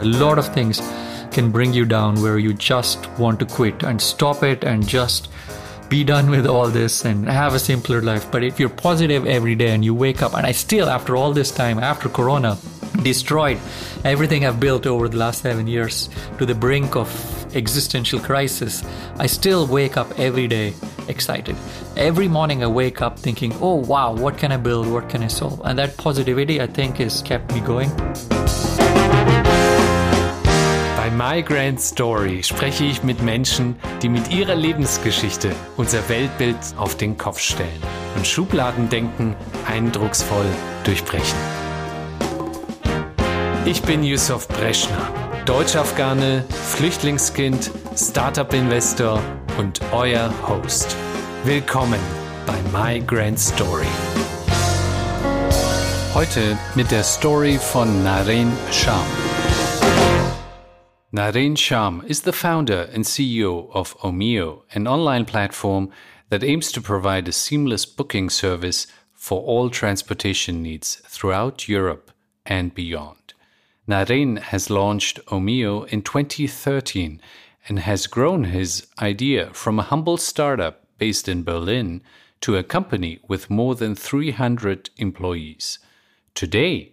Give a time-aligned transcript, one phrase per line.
[0.00, 0.80] A lot of things
[1.32, 5.28] can bring you down where you just want to quit and stop it and just
[5.88, 8.30] be done with all this and have a simpler life.
[8.30, 11.32] But if you're positive every day and you wake up, and I still, after all
[11.32, 12.58] this time, after Corona,
[13.02, 13.58] destroyed
[14.04, 17.08] everything I've built over the last seven years to the brink of
[17.56, 18.84] existential crisis,
[19.18, 20.74] I still wake up every day
[21.08, 21.56] excited.
[21.96, 24.86] Every morning I wake up thinking, oh wow, what can I build?
[24.86, 25.60] What can I solve?
[25.64, 27.90] And that positivity, I think, has kept me going.
[31.08, 36.98] Bei My Grand Story spreche ich mit Menschen, die mit ihrer Lebensgeschichte unser Weltbild auf
[36.98, 37.82] den Kopf stellen
[38.14, 39.34] und Schubladendenken
[39.66, 40.44] eindrucksvoll
[40.84, 41.38] durchbrechen.
[43.64, 45.08] Ich bin Yusuf Breschner,
[45.46, 46.44] Deutsch-Afghane,
[46.76, 49.22] Flüchtlingskind, Startup-Investor
[49.56, 50.94] und euer Host.
[51.44, 52.00] Willkommen
[52.44, 53.86] bei My Grand Story.
[56.12, 59.27] Heute mit der Story von Naren Sham.
[61.10, 65.90] Naren Shaam is the founder and CEO of Omio, an online platform
[66.28, 72.10] that aims to provide a seamless booking service for all transportation needs throughout Europe
[72.44, 73.32] and beyond.
[73.88, 77.22] Naren has launched Omio in 2013
[77.70, 82.02] and has grown his idea from a humble startup based in Berlin
[82.42, 85.78] to a company with more than 300 employees.
[86.34, 86.92] Today,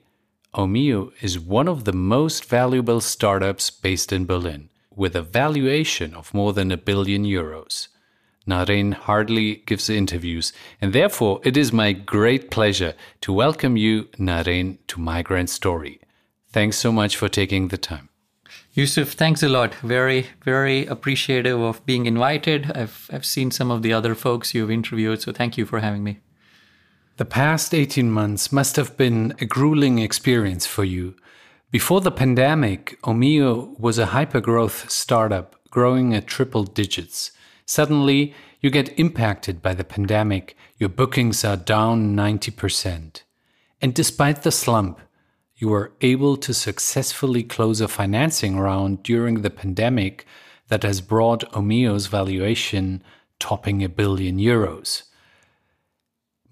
[0.56, 6.34] Omio is one of the most valuable startups based in Berlin, with a valuation of
[6.34, 7.89] more than a billion euros.
[8.47, 14.78] Naren hardly gives interviews, and therefore it is my great pleasure to welcome you, Naren,
[14.88, 16.00] to My Grand Story.
[16.53, 18.08] Thanks so much for taking the time.
[18.72, 19.75] Yusuf, thanks a lot.
[19.75, 22.72] Very, very appreciative of being invited.
[22.72, 26.03] I've, I've seen some of the other folks you've interviewed, so thank you for having
[26.03, 26.19] me.
[27.17, 31.16] The past 18 months must have been a grueling experience for you.
[31.72, 37.31] Before the pandemic, Omio was a hypergrowth startup growing at triple digits.
[37.66, 43.22] Suddenly, you get impacted by the pandemic, your bookings are down 90%.
[43.81, 45.00] And despite the slump,
[45.56, 50.25] you were able to successfully close a financing round during the pandemic
[50.67, 53.01] that has brought Omio's valuation
[53.40, 55.03] topping a billion euros.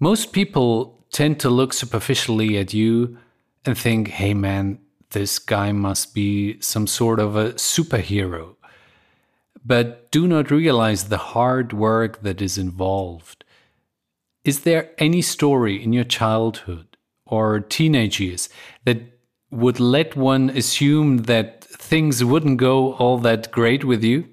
[0.00, 3.16] Most people tend to look superficially at you
[3.64, 4.78] and think, hey man,
[5.10, 8.56] this guy must be some sort of a superhero.
[9.64, 13.44] But do not realize the hard work that is involved.
[14.44, 18.48] Is there any story in your childhood or teenage years
[18.84, 19.00] that
[19.50, 24.28] would let one assume that things wouldn't go all that great with you?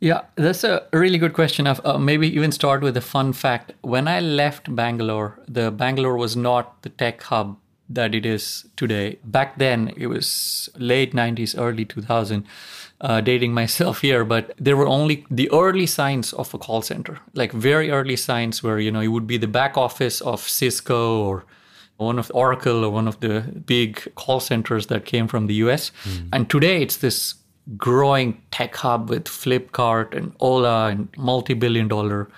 [0.00, 1.66] Yeah, that's a really good question.
[1.66, 3.72] Uh, maybe even start with a fun fact.
[3.80, 7.56] When I left Bangalore, the Bangalore was not the tech hub
[7.88, 9.18] that it is today.
[9.24, 12.46] Back then, it was late 90s, early 2000.
[12.98, 17.18] Uh, dating myself here, but there were only the early signs of a call center,
[17.34, 21.22] like very early signs where you know it would be the back office of Cisco
[21.22, 21.44] or
[21.98, 25.92] one of Oracle or one of the big call centers that came from the US.
[26.04, 26.28] Mm.
[26.32, 27.34] And today it's this
[27.76, 32.28] growing tech hub with Flipkart and Ola and multi billion dollar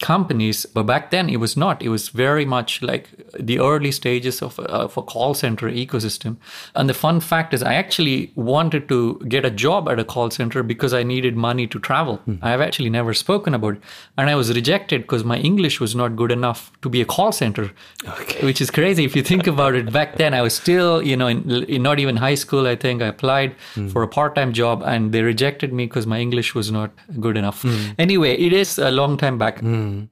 [0.00, 0.66] companies.
[0.66, 1.82] But back then, it was not.
[1.82, 6.36] It was very much like the early stages of a, of a, call center ecosystem.
[6.74, 10.30] And the fun fact is, I actually wanted to get a job at a call
[10.30, 12.20] center because I needed money to travel.
[12.28, 12.38] Mm.
[12.42, 13.82] I have actually never spoken about it.
[14.16, 17.32] And I was rejected because my English was not good enough to be a call
[17.32, 17.70] center,
[18.06, 18.44] okay.
[18.44, 19.92] which is crazy if you think about it.
[19.92, 23.02] Back then, I was still, you know, in, in not even high school, I think
[23.02, 23.90] I applied mm.
[23.90, 27.36] for a part time job and they rejected me because my English was not good
[27.36, 27.62] enough.
[27.62, 27.94] Mm.
[27.98, 29.62] Anyway, it is a long time back.
[29.88, 30.04] Hmm.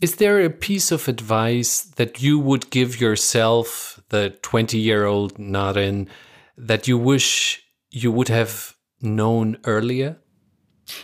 [0.00, 5.34] Is there a piece of advice that you would give yourself, the 20 year old
[5.38, 6.08] Naren,
[6.56, 10.18] that you wish you would have known earlier?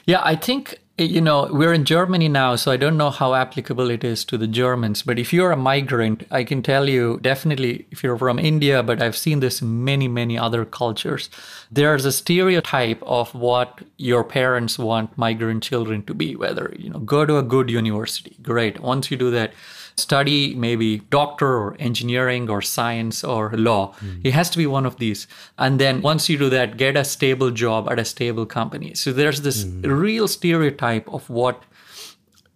[0.06, 3.34] Yeah, I think eh, you know, we're in Germany now, so I don't know how
[3.34, 5.02] applicable it is to the Germans.
[5.02, 9.02] But if you're a migrant, I can tell you definitely if you're from India, but
[9.02, 11.30] I've seen this in many, many other cultures,
[11.70, 17.00] there's a stereotype of what your parents want migrant children to be, whether, you know,
[17.00, 18.36] go to a good university.
[18.42, 18.80] Great.
[18.80, 19.52] Once you do that,
[19.96, 23.94] study maybe doctor or engineering or science or law.
[24.00, 24.20] Mm.
[24.24, 25.26] It has to be one of these.
[25.58, 28.94] And then once you do that, get a stable job at a stable company.
[28.94, 29.84] So there's this mm.
[29.84, 31.62] real stereotype of what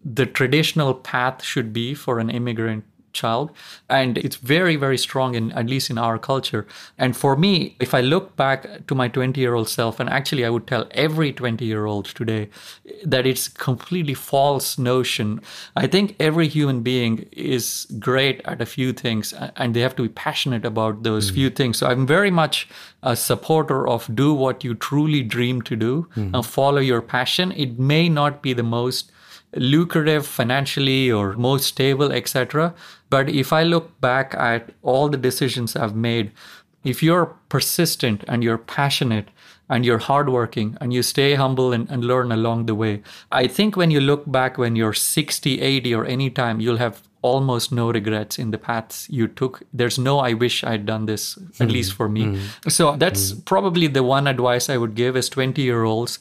[0.05, 2.85] the traditional path should be for an immigrant
[3.21, 3.51] child
[3.89, 6.67] and it's very very strong in at least in our culture
[6.97, 7.53] and for me
[7.87, 10.87] if i look back to my 20 year old self and actually i would tell
[11.07, 12.49] every 20 year old today
[13.15, 15.41] that it's completely false notion
[15.85, 20.09] i think every human being is great at a few things and they have to
[20.09, 21.43] be passionate about those mm-hmm.
[21.43, 22.69] few things so i'm very much
[23.03, 26.35] a supporter of do what you truly dream to do mm-hmm.
[26.35, 29.13] and follow your passion it may not be the most
[29.55, 32.75] lucrative financially or most stable, etc.
[33.11, 36.33] But if I look back at all the decisions I've made,
[36.85, 39.29] if you're persistent and you're passionate
[39.71, 43.03] and you're hardworking and you stay humble and, and learn along the way,
[43.33, 47.03] I think when you look back when you're 60, 80, or any time, you'll have
[47.23, 49.63] almost no regrets in the paths you took.
[49.73, 51.71] There's no, I wish I'd done this, at mm-hmm.
[51.71, 52.25] least for me.
[52.25, 52.69] Mm-hmm.
[52.69, 53.41] So that's mm-hmm.
[53.41, 56.19] probably the one advice I would give as 20 year olds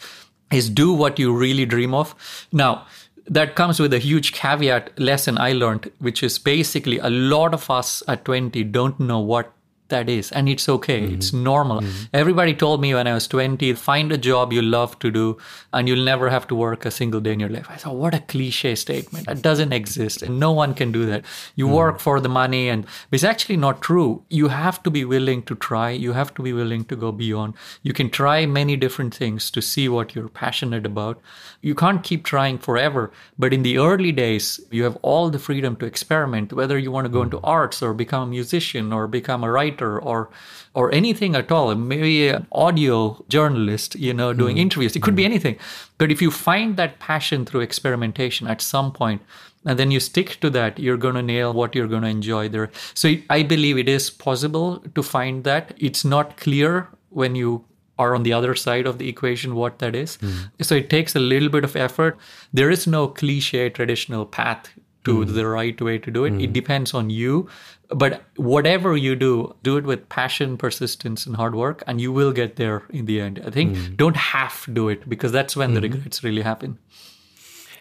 [0.51, 2.15] is do what you really dream of.
[2.51, 2.87] Now,
[3.29, 7.69] that comes with a huge caveat lesson I learned, which is basically a lot of
[7.69, 9.53] us at 20 don't know what
[9.89, 11.01] that is and it's okay.
[11.01, 11.15] Mm-hmm.
[11.15, 11.81] it's normal.
[11.81, 12.03] Mm-hmm.
[12.13, 15.37] everybody told me when i was 20 find a job you love to do
[15.73, 17.67] and you'll never have to work a single day in your life.
[17.69, 19.27] I thought what a cliche statement.
[19.27, 21.25] That doesn't exist and no one can do that.
[21.55, 21.75] You mm-hmm.
[21.75, 24.23] work for the money and it's actually not true.
[24.29, 25.89] You have to be willing to try.
[25.91, 27.53] You have to be willing to go beyond.
[27.83, 31.21] You can try many different things to see what you're passionate about.
[31.61, 35.75] You can't keep trying forever but in the early days you have all the freedom
[35.77, 37.45] to experiment whether you want to go into mm-hmm.
[37.45, 40.29] arts or become a musician or become a writer writer or
[40.73, 41.73] or anything at all.
[41.75, 44.95] Maybe an audio journalist you know doing mm interviews.
[44.95, 45.57] It could mm be anything.
[45.97, 49.21] But if you find that passion through experimentation at some point
[49.65, 52.49] and then you stick to that you're going to nail what you're going to enjoy
[52.49, 52.69] there.
[52.93, 55.73] So i believe it is possible to find that.
[55.77, 57.65] It's not clear when you
[57.99, 60.17] are on the other side of the equation what that is.
[60.17, 62.17] Mm so it takes a little bit of effort.
[62.53, 64.69] There is no cliche traditional path
[65.07, 65.33] to mm.
[65.33, 66.33] the right way to do it.
[66.33, 66.43] Mm.
[66.43, 67.47] It depends on you.
[67.89, 72.33] But whatever you do, do it with passion, persistence, and hard work, and you will
[72.33, 73.41] get there in the end.
[73.45, 73.95] I think mm.
[73.95, 75.93] don't have to do it because that's when the mm-hmm.
[75.93, 76.79] regrets really happen.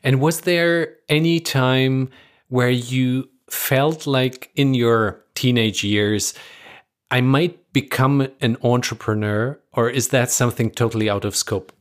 [0.04, 2.10] And was there any time
[2.48, 6.34] where you felt like in your teenage years,
[7.10, 11.72] I might become an entrepreneur, or is that something totally out of scope?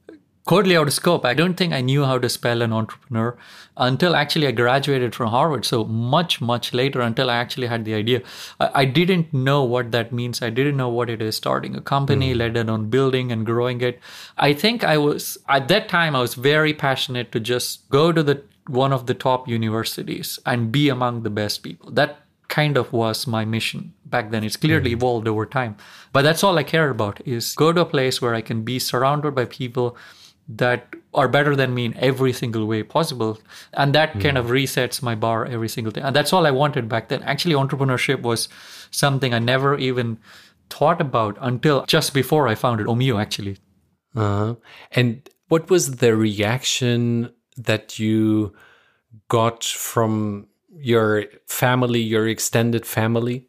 [0.48, 1.26] Out of scope.
[1.26, 3.36] I don't think I knew how to spell an entrepreneur
[3.78, 5.66] until actually I graduated from Harvard.
[5.66, 8.22] So much, much later until I actually had the idea.
[8.60, 10.42] I, I didn't know what that means.
[10.42, 12.38] I didn't know what it is starting a company, mm.
[12.38, 14.00] let alone building and growing it.
[14.38, 18.22] I think I was, at that time, I was very passionate to just go to
[18.22, 21.92] the one of the top universities and be among the best people.
[21.92, 25.76] That kind of was my mission back then it's clearly mm evolved over time
[26.14, 28.78] but that's all i care about is go to a place where i can be
[28.78, 29.98] surrounded by people
[30.48, 33.40] that are better than me in every single way possible.
[33.74, 34.22] And that mm.
[34.22, 36.02] kind of resets my bar every single day.
[36.02, 37.24] And that's all i wanted back then.
[37.24, 38.48] Actually entrepreneurship was
[38.92, 40.18] something i never even
[40.70, 43.58] thought about until just before i founded omio actually.
[44.16, 44.56] Uh-huh.
[44.92, 48.54] and what was the reaction that you
[49.28, 53.48] got from your family your extended family?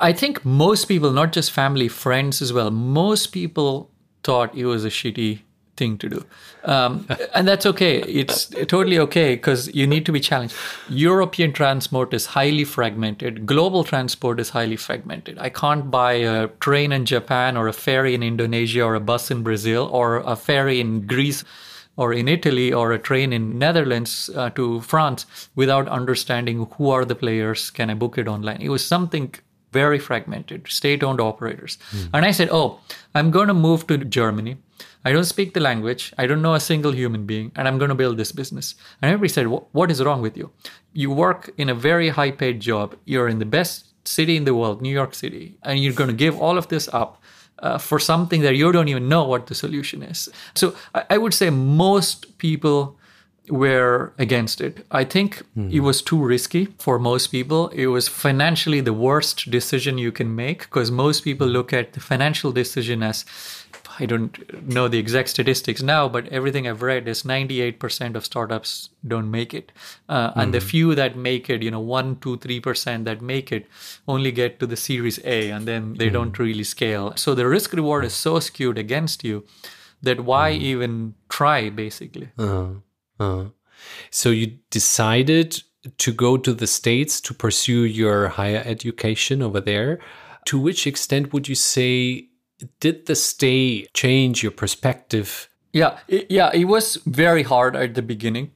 [0.00, 3.92] I think most people not just family friends as well most people
[4.24, 5.40] thought it was a shitty
[5.80, 6.20] thing to do.
[6.64, 7.94] Um, and that's okay.
[8.20, 10.54] It's totally okay because you need to be challenged.
[10.88, 15.38] European transport is highly fragmented, global transport is highly fragmented.
[15.38, 19.30] I can't buy a train in Japan or a ferry in Indonesia or a bus
[19.30, 21.44] in Brazil or a ferry in Greece
[21.96, 27.04] or in Italy or a train in Netherlands uh, to France without understanding who are
[27.04, 27.70] the players.
[27.70, 28.60] Can I book it online?
[28.62, 29.34] It was something
[29.72, 31.78] very fragmented, state owned operators.
[31.92, 32.10] Mm.
[32.14, 32.80] And I said, Oh,
[33.14, 34.56] I'm going to move to Germany.
[35.04, 36.12] I don't speak the language.
[36.18, 38.74] I don't know a single human being, and I'm going to build this business.
[39.00, 40.50] And everybody said, What is wrong with you?
[40.92, 42.96] You work in a very high paid job.
[43.04, 46.16] You're in the best city in the world, New York City, and you're going to
[46.16, 47.22] give all of this up
[47.60, 50.28] uh, for something that you don't even know what the solution is.
[50.54, 52.96] So I, I would say most people
[53.48, 54.86] were against it.
[54.90, 55.72] I think mm.
[55.72, 57.68] it was too risky for most people.
[57.68, 62.00] It was financially the worst decision you can make because most people look at the
[62.00, 63.24] financial decision as
[64.00, 68.90] I don't know the exact statistics now, but everything I've read is 98% of startups
[69.06, 69.72] don't make it.
[70.08, 70.40] Uh, mm-hmm.
[70.40, 70.68] And the mm-hmm.
[70.68, 73.66] few that make it, you know, 1, 2, 3% that make it
[74.08, 76.14] only get to the Series A and then they mm-hmm.
[76.14, 77.12] don't really scale.
[77.16, 79.44] So the risk reward is so skewed against you
[80.02, 80.64] that why mm-hmm.
[80.64, 82.30] even try, basically?
[82.38, 82.68] Uh-huh.
[83.18, 83.44] Uh-huh.
[84.10, 85.62] So you decided
[85.98, 89.98] to go to the States to pursue your higher education over there.
[90.46, 92.29] To which extent would you say
[92.80, 95.48] did the stay change your perspective?
[95.72, 98.50] Yeah, it, yeah, it was very hard at the beginning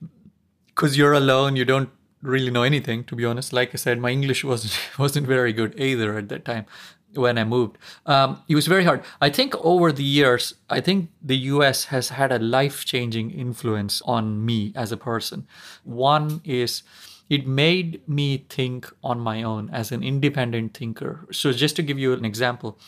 [0.67, 1.57] because you're alone.
[1.57, 1.91] You don't
[2.23, 3.53] really know anything, to be honest.
[3.53, 6.67] Like I said, my English wasn't wasn't very good either at that time
[7.15, 7.79] when I moved.
[8.07, 9.03] Um, it was very hard.
[9.21, 14.03] I think over the years, I think the US has had a life changing influence
[14.03, 15.47] on me as a person.
[15.85, 16.83] One is
[17.31, 21.27] it made me think on my own as an independent thinker.
[21.33, 22.79] So, just to give you an example,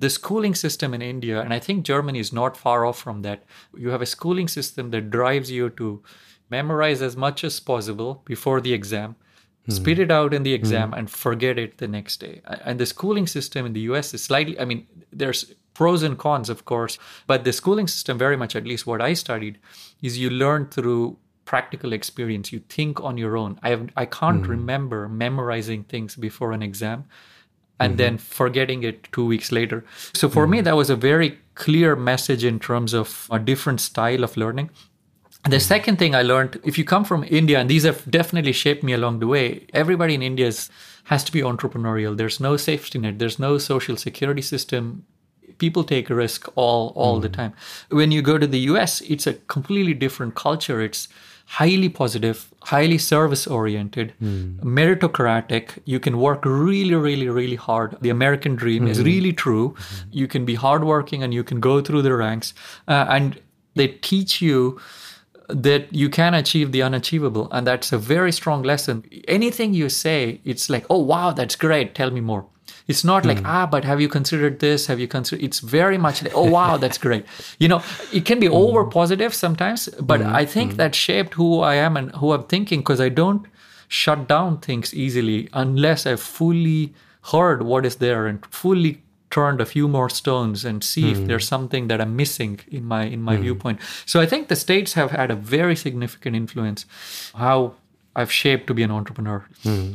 [0.00, 3.44] the schooling system in India, and I think Germany is not far off from that,
[3.76, 6.02] you have a schooling system that drives you to
[6.50, 9.16] memorize as much as possible before the exam
[9.64, 9.72] hmm.
[9.72, 10.98] spit it out in the exam hmm.
[10.98, 12.40] and forget it the next day.
[12.64, 16.48] And the schooling system in the US is slightly, I mean, there's pros and cons,
[16.48, 19.58] of course, but the schooling system, very much, at least what I studied,
[20.02, 22.52] is you learn through practical experience.
[22.52, 23.58] You think on your own.
[23.62, 24.50] I have, I can't hmm.
[24.50, 27.04] remember memorizing things before an exam
[27.80, 27.96] and hmm.
[27.96, 29.84] then forgetting it two weeks later.
[30.14, 30.64] So for me, hmm.
[30.64, 34.70] that was a very clear message in terms of a different style of learning.
[35.48, 38.82] The second thing I learned, if you come from India, and these have definitely shaped
[38.82, 40.70] me along the way, everybody in India is,
[41.04, 42.16] has to be entrepreneurial.
[42.16, 45.04] There's no safety net, there's no social security system.
[45.58, 47.52] People take risk all all the time.
[47.90, 50.80] When you go to the US, it's a completely different culture.
[50.80, 51.08] It's
[51.54, 54.58] highly positive, highly service oriented, hmm.
[54.78, 55.78] meritocratic.
[55.84, 57.96] You can work really, really, really hard.
[58.00, 59.04] The American dream is hmm.
[59.04, 59.74] really true.
[59.76, 60.08] Hmm.
[60.10, 62.54] You can be hardworking and you can go through the ranks.
[62.88, 63.40] Uh, and
[63.74, 64.80] they teach you
[65.48, 69.04] that you can achieve the unachievable and that's a very strong lesson.
[69.28, 72.46] Anything you say it's like oh wow that's great tell me more.
[72.86, 73.46] It's not like hmm.
[73.46, 74.86] ah but have you considered this?
[74.86, 77.26] Have you considered it's very much like oh wow that's great.
[77.58, 77.82] You know
[78.12, 78.54] it can be hmm.
[78.54, 80.34] over positive sometimes but hmm.
[80.34, 83.46] i think that shaped who i am and who i'm thinking because i don't
[83.88, 86.94] shut down things easily unless i've fully
[87.32, 89.02] heard what is there and fully
[89.34, 91.26] turned a few more stones and see if hmm.
[91.26, 93.42] there's something that I'm missing in my in my hmm.
[93.42, 93.78] viewpoint.
[94.06, 96.86] So I think the states have had a very significant influence
[97.34, 97.74] how
[98.14, 99.40] I've shaped to be an entrepreneur.
[99.62, 99.94] Hmm.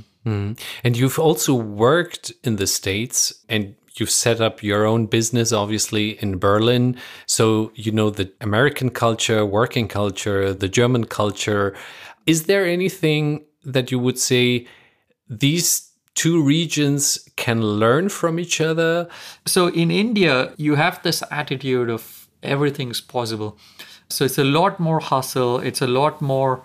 [0.83, 6.21] And you've also worked in the States and you've set up your own business, obviously,
[6.23, 6.97] in Berlin.
[7.25, 11.75] So you know the American culture, working culture, the German culture.
[12.25, 14.67] Is there anything that you would say
[15.27, 15.88] these
[16.19, 19.07] two regions can learn from each other?
[19.45, 23.57] So in India, you have this attitude of everything's possible.
[24.09, 26.61] So it's a lot more hustle, it's a lot more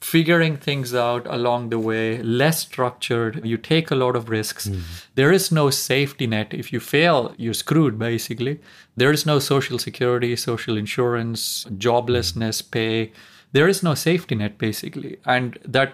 [0.00, 3.46] figuring things out along the way, less structured.
[3.46, 4.66] You take a lot of risks.
[4.66, 4.82] Mm-hmm.
[5.14, 6.52] There is no safety net.
[6.52, 8.58] If you fail, you're screwed, basically.
[8.96, 12.70] There is no social security, social insurance, joblessness, mm-hmm.
[12.70, 13.12] pay.
[13.52, 15.18] There is no safety net, basically.
[15.24, 15.92] And that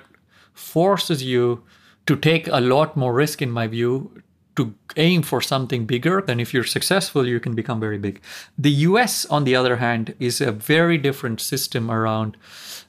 [0.54, 1.62] forces you
[2.06, 4.22] to take a lot more risk, in my view,
[4.56, 6.22] to aim for something bigger.
[6.22, 8.20] Then, if you're successful, you can become very big.
[8.58, 12.36] The US, on the other hand, is a very different system around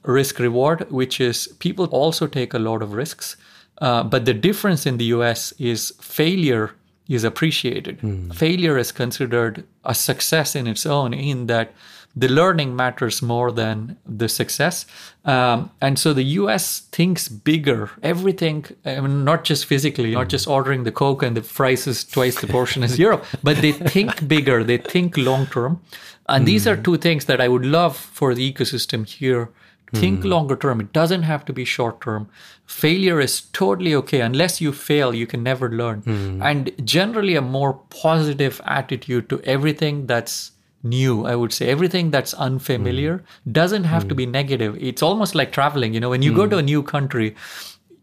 [0.03, 3.37] risk reward, which is people also take a lot of risks.
[3.79, 6.71] Uh, but the difference in the US is failure
[7.09, 7.99] is appreciated.
[8.33, 11.73] Failure is considered a success in its own, in that
[12.15, 14.85] the learning matters more than the success.
[15.25, 17.89] Um, and so the US thinks bigger.
[18.03, 22.03] Everything, I mean, not just physically, not just ordering the Coke and the fries is
[22.03, 25.81] twice the portion as Europe, but they think bigger, they think long term.
[26.29, 26.83] And these are hmm.
[26.83, 29.49] two things that I would love for the ecosystem here.
[29.93, 30.29] Think hmm.
[30.29, 30.81] longer term.
[30.81, 32.27] It doesn't have to be short term.
[32.65, 34.21] Failure is totally okay.
[34.21, 36.01] Unless you fail, you can never learn.
[36.01, 36.41] Hmm.
[36.41, 40.52] And generally, a more positive attitude to everything that's
[40.83, 41.69] new i would say.
[41.69, 43.51] Everything that's unfamiliar hmm.
[43.51, 44.31] doesn't have to be hmm.
[44.31, 44.77] negative.
[44.79, 46.51] It's almost like traveling you know when you go hmm.
[46.51, 47.35] to a new country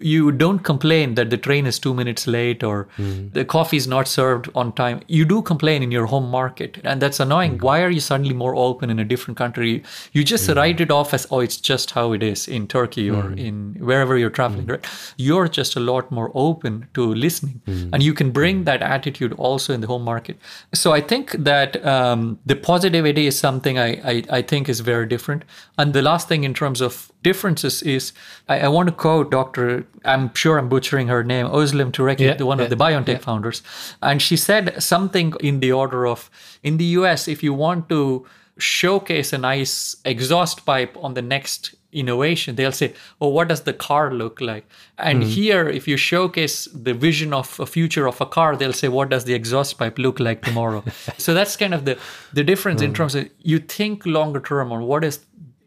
[0.00, 3.28] you don't complain that the train is two minutes late or hmm.
[3.32, 5.02] the coffee is not served on time.
[5.06, 7.58] You do complain in your home market, and that's annoying.
[7.58, 7.66] Hmm.
[7.66, 9.82] Why are you suddenly more open in a different country?
[10.12, 10.54] You just hmm.
[10.54, 14.16] write it off as, oh, it's just how it is in Turkey or in wherever
[14.16, 14.84] you're traveling, right?
[15.16, 19.74] You're just a lot more open to listening, and you can bring that attitude also
[19.74, 20.38] in the home market.
[20.72, 25.06] So I think that um, the positivity is something I, I, I think is very
[25.06, 25.44] different.
[25.78, 28.12] And the last thing in terms of differences is
[28.48, 29.86] I, I want to quote Dr.
[30.04, 33.20] I'm sure I'm butchering her name, Özlem Türeci, Yeah, the one yeah, of the BioNTech
[33.20, 33.62] founders.
[34.02, 36.30] And she said something in the order of
[36.62, 38.26] in the US, if you want to
[38.58, 43.72] showcase a nice exhaust pipe on the next innovation, they'll say, Oh, what does the
[43.72, 44.64] car look like?
[44.98, 45.28] And hmm.
[45.28, 49.10] here, if you showcase the vision of a future of a car, they'll say, What
[49.10, 50.84] does the exhaust pipe look like tomorrow?
[51.18, 51.98] so that's kind of the,
[52.32, 52.96] the difference in hmm.
[52.96, 55.20] terms of you think longer term on what is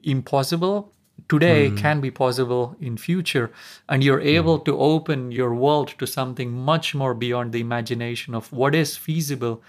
[0.04, 0.93] impossible
[1.30, 1.78] today hmm.
[1.78, 3.52] can be possible in future
[3.90, 4.28] and you're hmm.
[4.28, 8.98] able to open your world to something much more beyond the imagination of what is
[8.98, 9.62] feasible.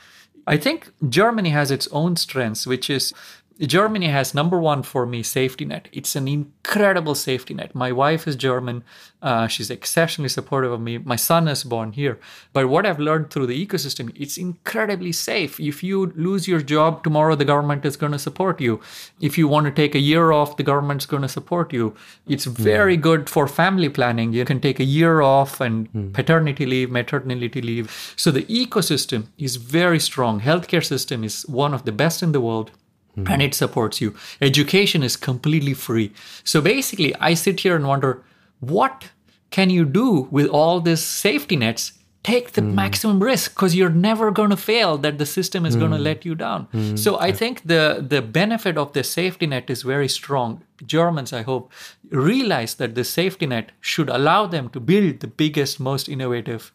[0.46, 3.14] I think germany has its own strengths which is
[3.61, 5.88] Germany has number one for me safety net.
[5.92, 7.73] It's an incredible safety net.
[7.73, 8.82] My wife is German.
[9.23, 10.99] Uh, she's exceptionally supportive of me.
[10.99, 12.18] My son is born here.
[12.52, 15.61] But what I've learned through the ecosystem, it's incredibly safe.
[15.61, 18.80] If you lose your job tomorrow, the government is going to support you.
[19.20, 21.94] If you want to take a year off, the government's going to support you.
[22.26, 23.02] It's very mm.
[23.02, 24.32] good for family planning.
[24.32, 26.12] You can take a year off and mm.
[26.12, 28.14] paternity leave, maternity leave.
[28.16, 30.40] So the ecosystem is very strong.
[30.40, 32.73] Healthcare system is one of the best in the world
[33.16, 33.33] mm-hmm.
[33.33, 34.14] and it supports you.
[34.40, 36.12] Education is completely free.
[36.44, 38.23] So basically, I sit here and wonder
[38.61, 39.11] what
[39.50, 41.92] can you do with all these safety nets?
[42.25, 42.73] Take the mm.
[42.73, 44.97] maximum risk because you're never going to fail.
[44.97, 45.80] That the system is mm.
[45.80, 46.68] going to let you down.
[46.73, 46.99] Mm.
[46.99, 50.62] So I think the the benefit of the safety net is very strong.
[50.87, 51.71] Germans, I hope,
[52.11, 56.73] realize that the safety net should allow them to build the biggest, most innovative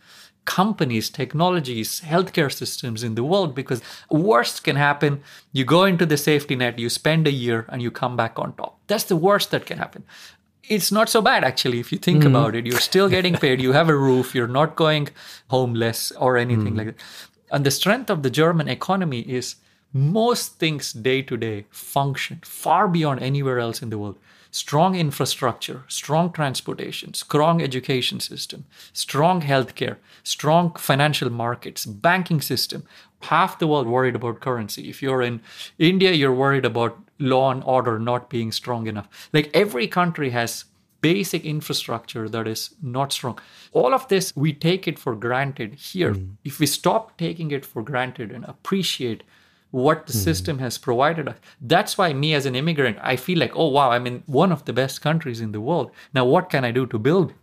[0.50, 5.22] companies, technologies, healthcare systems in the world because worst can happen.
[5.52, 8.54] You go into the safety net, you spend a year, and you come back on
[8.54, 8.80] top.
[8.88, 10.04] That's the worst that can happen.
[10.64, 12.28] It's not so bad actually if you think mm.
[12.32, 12.66] about it.
[12.66, 15.10] You're still getting paid, you have a roof, you're not going
[15.50, 16.78] homeless or anything mm.
[16.78, 17.04] like that.
[17.52, 19.56] And the strength of the German economy is
[19.94, 24.18] most things day to day function far beyond anywhere else in the world
[24.52, 32.84] strong infrastructure, strong transportation, strong education system, strong healthcare, strong financial markets, banking system.
[33.24, 34.90] Half the world worried about currency.
[34.90, 35.42] If you're in
[35.78, 39.30] India, you're worried about law and order not being strong enough.
[39.34, 40.66] Like every country has
[41.02, 43.40] basic infrastructure that is not strong.
[43.72, 46.14] All of this, we take it for granted here.
[46.14, 46.36] Mm.
[46.44, 49.24] If we stop taking it for granted and appreciate
[49.72, 50.24] what the mm.
[50.24, 51.38] system has provided us.
[51.62, 54.66] That's why me as an immigrant, I feel like, oh wow, I'm in one of
[54.66, 55.92] the best countries in the world.
[56.14, 57.34] Now what can I do to build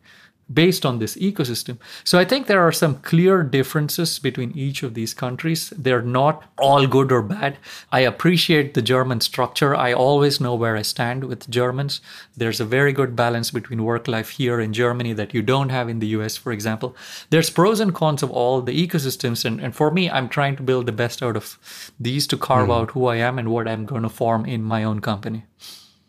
[0.53, 1.79] based on this ecosystem.
[2.05, 5.71] So I think there are some clear differences between each of these countries.
[5.77, 7.59] They're not all good or bad.
[7.91, 9.75] I appreciate the German structure.
[9.75, 12.01] I always know where I stand with Germans.
[12.37, 15.89] There's a very good balance between work life here in Germany that you don't have
[15.89, 16.95] in the US, for example.
[17.31, 19.45] There's pros and cons of all the ecosystems.
[19.45, 22.69] And, and for me, I'm trying to build the best out of these to carve
[22.69, 22.75] mm.
[22.75, 25.45] out who I am and what I'm going to form in my own company.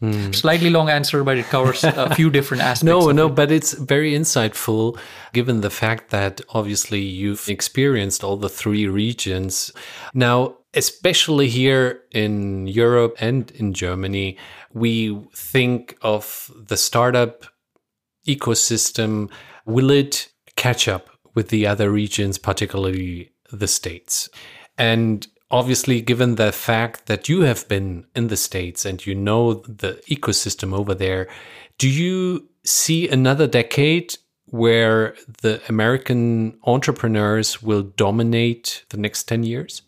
[0.02, 0.36] Mm.
[0.36, 2.84] Slightly long answer, but it covers a few different aspects.
[2.84, 3.36] no, no, it.
[3.36, 5.00] but it's very insightful
[5.34, 9.72] given the fact that obviously you've experienced all the three regions.
[10.14, 14.38] Now, especially here in Europe and in Germany,
[14.72, 17.46] we think of the startup
[18.28, 19.32] ecosystem.
[19.66, 24.30] Will it catch up with the other regions, particularly the States?
[24.78, 29.56] And obviously, given the fact that you have been in the States and you know
[29.56, 31.28] the ecosystem over there,
[31.78, 39.82] do you see another decade where the American entrepreneurs will dominate the next 10 years?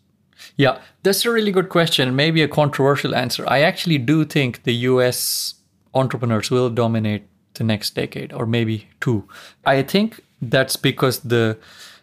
[0.56, 2.16] Yeah, that's a really good question.
[2.16, 3.44] Maybe a controversial answer.
[3.48, 5.54] I actually do think the US
[5.94, 9.26] entrepreneurs will dominate the next decade or maybe two.
[9.64, 11.58] I think that's because the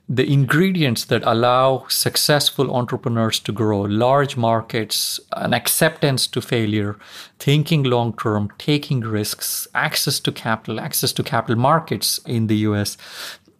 [0.10, 6.98] the ingredients that allow successful entrepreneurs to grow large markets, an acceptance to failure,
[7.40, 12.98] thinking long term, taking risks, access to capital, access to capital markets in the US,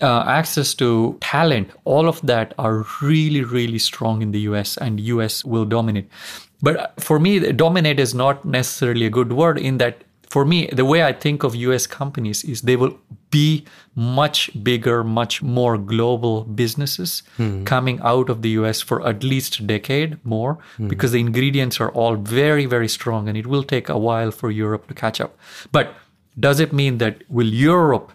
[0.02, 5.02] uh, access to talent, all of that are really, really strong in the US, and
[5.02, 6.10] US will dominate.
[6.62, 10.86] But for me, dominate is not necessarily a good word in that for me, the
[10.86, 12.98] way I think of US companies is they will
[13.32, 17.66] be much bigger, much more global businesses mm.
[17.66, 20.90] coming out of the US for at least a decade more mm.
[20.90, 24.52] because the ingredients are all very, very strong and it will take a while for
[24.52, 25.38] Europe to catch up.
[25.72, 25.94] But
[26.40, 28.12] does it mean that will Europe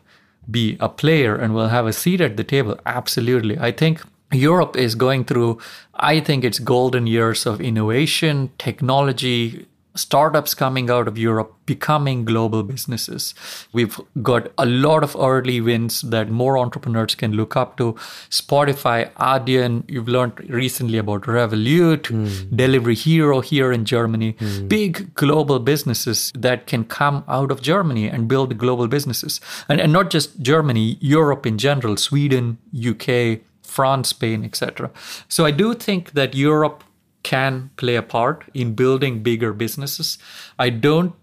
[0.50, 2.78] be a player and will have a seat at the table?
[2.84, 3.58] Absolutely.
[3.58, 5.58] I think Europe is going through,
[5.94, 12.62] I think it's golden years of innovation, technology, startups coming out of Europe becoming global
[12.62, 13.34] businesses.
[13.72, 17.92] We've got a lot of early wins that more entrepreneurs can look up to.
[18.30, 22.56] Spotify, Adyen, you've learned recently about Revolut, mm.
[22.56, 24.32] Delivery Hero here in Germany.
[24.34, 24.68] Mm.
[24.68, 29.40] Big global businesses that can come out of Germany and build global businesses.
[29.68, 34.90] And, and not just Germany, Europe in general, Sweden, UK, France, Spain, etc.
[35.28, 36.84] So I do think that Europe
[37.22, 40.18] can play a part in building bigger businesses.
[40.58, 41.14] I don't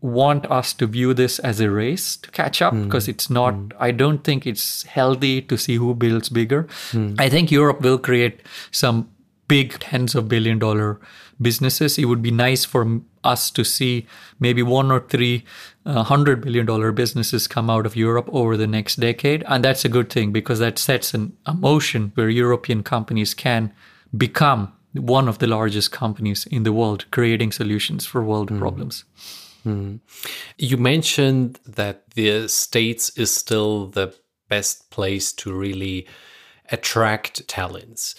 [0.00, 3.08] want us to view this as a race to catch up because mm.
[3.08, 3.72] it's not mm.
[3.80, 7.18] i don't think it's healthy to see who builds bigger mm.
[7.18, 8.40] i think europe will create
[8.70, 9.08] some
[9.48, 11.00] big tens of billion dollar
[11.40, 14.06] businesses it would be nice for us to see
[14.38, 15.44] maybe one or three
[15.86, 19.84] uh, hundred billion dollar businesses come out of europe over the next decade and that's
[19.84, 23.72] a good thing because that sets an, a motion where european companies can
[24.16, 28.58] become one of the largest companies in the world creating solutions for world mm.
[28.58, 29.04] problems.
[29.64, 30.00] Mm.
[30.58, 34.14] You mentioned that the States is still the
[34.48, 36.06] best place to really
[36.70, 38.14] attract talents.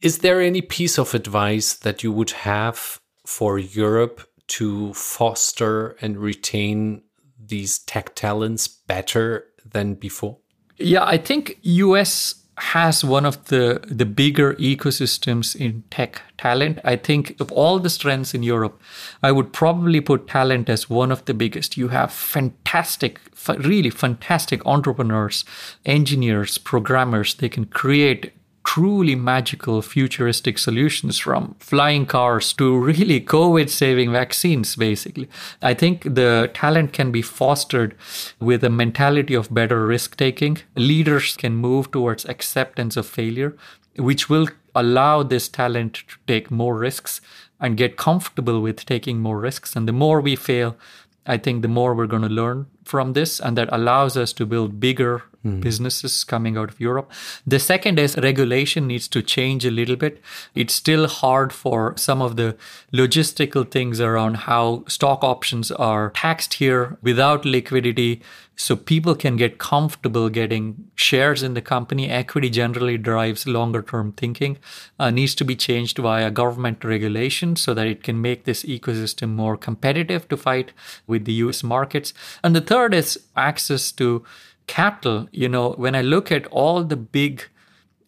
[0.00, 6.16] Is there any piece of advice that you would have for Europe to foster and
[6.16, 7.02] retain
[7.38, 10.38] these tech talents better than before?
[10.78, 16.78] Yeah, I think US has one of the the bigger ecosystems in tech talent.
[16.84, 18.80] I think of all the strengths in Europe,
[19.22, 21.76] I would probably put talent as one of the biggest.
[21.76, 23.20] You have fantastic,
[23.58, 25.44] really fantastic entrepreneurs,
[25.84, 27.34] engineers, programmers.
[27.34, 28.32] They can create
[28.66, 35.28] truly magical futuristic solutions from flying cars to really COVID saving vaccines, basically.
[35.62, 37.94] I think the talent can be fostered
[38.40, 40.58] with a mentality of better risk taking.
[40.74, 43.56] Leaders can move towards acceptance of failure,
[43.96, 47.20] which will allow this talent to take more risks
[47.60, 49.76] and get comfortable with taking more risks.
[49.76, 50.76] And the more we fail,
[51.24, 54.46] I think the more we're going to learn from this, and that allows us to
[54.46, 55.60] build bigger mm.
[55.60, 57.10] businesses coming out of Europe.
[57.46, 60.20] The second is regulation needs to change a little bit.
[60.54, 62.56] It's still hard for some of the
[62.92, 68.22] logistical things around how stock options are taxed here without liquidity.
[68.58, 72.08] So people can get comfortable getting shares in the company.
[72.08, 74.56] Equity generally drives longer term thinking.
[74.98, 79.34] Uh, needs to be changed via government regulation so that it can make this ecosystem
[79.34, 80.72] more competitive to fight
[81.06, 82.14] with the US markets.
[82.42, 84.22] And the third is access to
[84.66, 87.44] capital, you know, when I look at all the big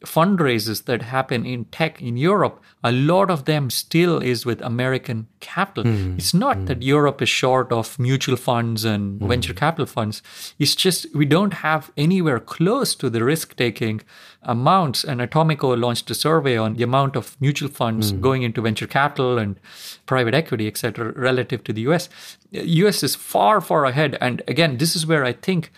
[0.04, 5.26] fundraisers that happen in tech in Europe, a lot of them still is with American
[5.40, 5.84] capital.
[5.84, 6.18] Mm.
[6.18, 6.66] It's not mm.
[6.66, 9.28] that Europe is short of mutual funds and mm.
[9.28, 10.22] venture capital funds.
[10.58, 14.02] It's just we don't have anywhere close to the risk taking
[14.42, 15.04] amounts.
[15.04, 18.20] And Atomico launched a survey on the amount of mutual funds hmm.
[18.20, 19.58] going into venture capital and
[20.06, 22.08] private equity, etc., relative to the US.
[22.52, 24.16] US is far, far ahead.
[24.20, 25.72] And again, this is where I think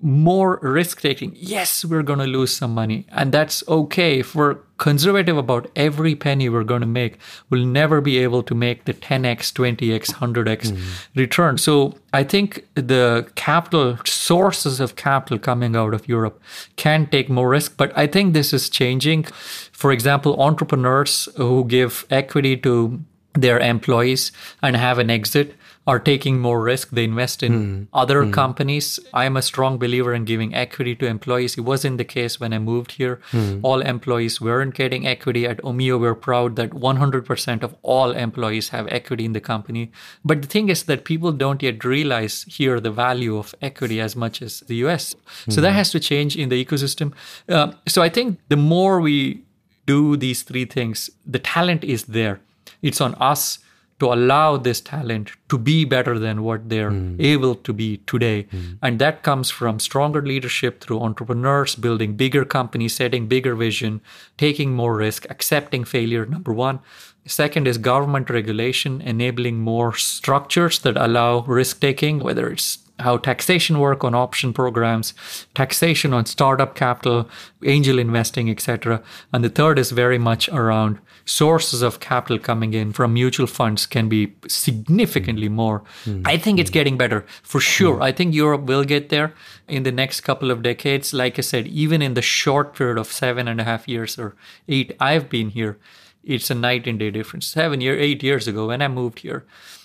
[0.00, 1.32] more risk taking.
[1.34, 4.18] Yes, we're going to lose some money, and that's okay.
[4.20, 8.54] If we're conservative about every penny we're going to make, we'll never be able to
[8.54, 11.18] make the 10x, 20x, 100x mm-hmm.
[11.18, 11.58] return.
[11.58, 16.42] So I think the capital sources of capital coming out of Europe
[16.76, 19.24] can take more risk, but I think this is changing.
[19.72, 23.00] For example, entrepreneurs who give equity to
[23.34, 25.54] their employees and have an exit
[25.86, 26.90] are taking more risk.
[26.90, 27.86] They invest in mm.
[27.92, 28.32] other mm.
[28.32, 28.98] companies.
[29.12, 31.58] I am a strong believer in giving equity to employees.
[31.58, 33.20] It wasn't the case when I moved here.
[33.32, 33.60] Mm.
[33.62, 35.46] All employees weren't getting equity.
[35.46, 39.92] At Omio, we're proud that 100% of all employees have equity in the company.
[40.24, 44.16] But the thing is that people don't yet realize here the value of equity as
[44.16, 45.14] much as the US.
[45.50, 45.76] So that hmm.
[45.76, 47.12] has to change in the ecosystem.
[47.48, 49.42] Uh, so I think the more we
[49.86, 52.40] do these three things, the talent is there.
[52.80, 53.58] It's on us
[54.04, 57.16] to allow this talent to be better than what they're mm.
[57.18, 58.42] able to be today.
[58.44, 58.78] Mm.
[58.82, 64.02] And that comes from stronger leadership through entrepreneurs building bigger companies, setting bigger vision,
[64.36, 66.80] taking more risk, accepting failure, number one.
[67.26, 73.80] Second is government regulation, enabling more structures that allow risk taking, whether it's how taxation
[73.80, 75.14] work on option programs,
[75.54, 77.28] taxation on startup capital,
[77.64, 79.02] angel investing, etc.
[79.32, 83.86] And the third is very much around sources of capital coming in from mutual funds
[83.86, 85.80] can be significantly more.
[86.04, 86.22] Mm-hmm.
[86.24, 87.94] I think it's getting better for sure.
[87.94, 88.02] Mm-hmm.
[88.02, 89.34] I think Europe will get there
[89.66, 91.12] in the next couple of decades.
[91.12, 94.36] Like I said, even in the short period of seven and a half years or
[94.68, 95.78] eight I've been here,
[96.22, 97.46] it's a night and day difference.
[97.46, 99.44] Seven year, eight years ago when I moved here,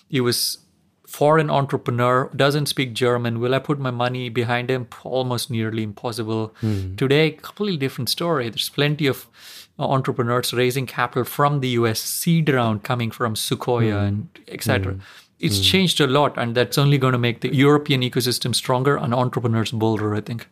[0.10, 0.60] it was
[1.10, 6.54] foreign entrepreneur doesn't speak german will i put my money behind him almost nearly impossible
[6.62, 6.98] mm.
[6.98, 9.28] today completely different story there's plenty of
[9.80, 14.08] entrepreneurs raising capital from the us seed round coming from sequoia mm.
[14.08, 15.02] and etc mm.
[15.40, 15.64] it's hmm.
[15.64, 19.72] changed a lot and that's only going to make the european ecosystem stronger and entrepreneurs
[19.72, 20.48] bolder i think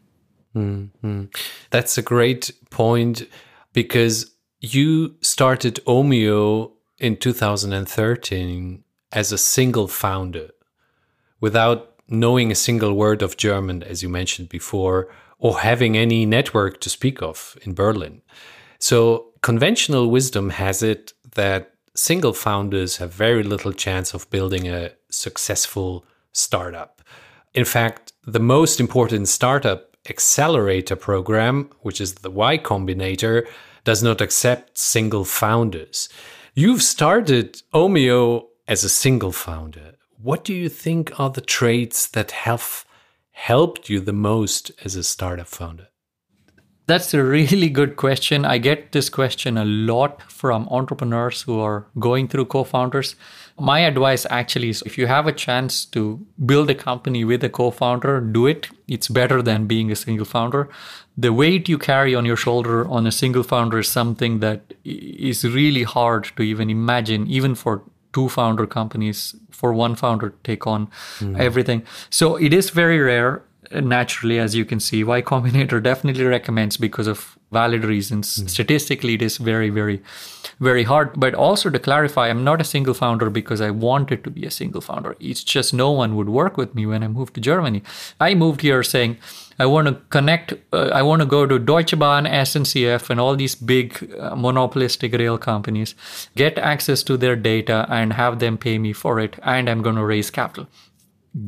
[0.54, 1.26] hmm.
[1.70, 3.28] that's a great point
[3.74, 10.50] because you started omio in 2013 as a single founder
[11.40, 16.80] without knowing a single word of German, as you mentioned before, or having any network
[16.82, 18.22] to speak of in Berlin.
[18.80, 24.92] So, conventional wisdom has it that single founders have very little chance of building a
[25.10, 27.02] successful startup.
[27.54, 33.48] In fact, the most important startup accelerator program, which is the Y Combinator,
[33.84, 36.10] does not accept single founders.
[36.54, 42.32] You've started Omio as a single founder, what do you think are the traits that
[42.32, 42.86] have
[43.32, 45.88] helped you the most as a startup founder?
[46.88, 48.46] That's a really good question.
[48.46, 53.16] I get this question a lot from entrepreneurs who are going through co founders.
[53.60, 57.50] My advice actually is if you have a chance to build a company with a
[57.50, 58.70] co founder, do it.
[58.88, 60.70] It's better than being a single founder.
[61.18, 65.44] The weight you carry on your shoulder on a single founder is something that is
[65.44, 67.84] really hard to even imagine, even for
[68.18, 70.88] two founder companies, for one founder to take on
[71.20, 71.40] mm.
[71.40, 71.84] everything.
[72.10, 75.04] So it is very rare naturally, as you can see.
[75.04, 78.38] Y Combinator definitely recommends because of valid reasons.
[78.38, 78.50] Mm.
[78.50, 80.02] Statistically, it is very, very,
[80.60, 81.20] very hard.
[81.20, 84.52] But also to clarify, I'm not a single founder because I wanted to be a
[84.52, 85.16] single founder.
[85.20, 87.84] It's just no one would work with me when I moved to Germany.
[88.20, 89.18] I moved here saying,
[89.60, 93.36] I want to connect, uh, I want to go to Deutsche Bahn, SNCF, and all
[93.36, 95.96] these big uh, monopolistic rail companies,
[96.36, 99.40] get access to their data and have them pay me for it.
[99.42, 100.68] And I'm going to raise capital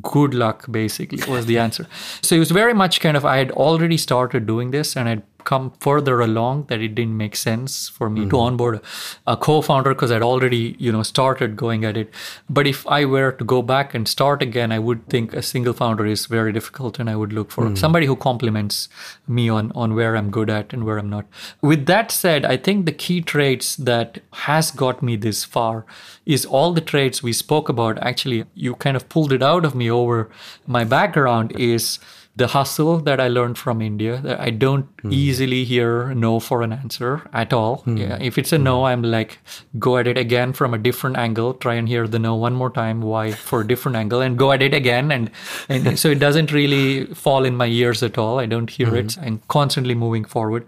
[0.01, 1.87] good luck basically was the answer
[2.21, 5.23] so it was very much kind of i had already started doing this and i'd
[5.43, 8.29] come further along that it didn't make sense for me mm-hmm.
[8.29, 8.81] to onboard
[9.27, 12.13] a, co-founder because I'd already you know started going at it.
[12.49, 15.73] But if I were to go back and start again, I would think a single
[15.73, 17.75] founder is very difficult, and I would look for mm-hmm.
[17.75, 18.89] somebody who complements
[19.27, 21.25] me on on where I'm good at and where I'm not.
[21.61, 25.85] With that said, I think the key traits that has got me this far
[26.25, 27.97] is all the traits we spoke about.
[27.99, 30.29] Actually, you kind of pulled it out of me over
[30.67, 31.99] my background is
[32.35, 34.17] the hustle that I learned from India.
[34.17, 35.11] That I don't mm.
[35.11, 37.83] easily hear no for an answer at all.
[37.85, 37.99] Mm.
[37.99, 39.39] Yeah, if it's a no, I'm like
[39.77, 41.53] go at it again from a different angle.
[41.53, 43.01] Try and hear the no one more time.
[43.01, 45.11] Why for a different angle and go at it again.
[45.11, 45.31] And
[45.67, 48.39] and so it doesn't really fall in my ears at all.
[48.39, 48.97] I don't hear mm.
[48.97, 49.13] it.
[49.13, 49.25] Hmm.
[49.25, 50.65] I'm constantly moving forward.